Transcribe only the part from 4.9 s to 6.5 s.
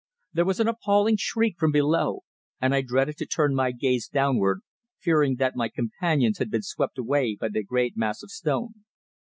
fearing that my companions had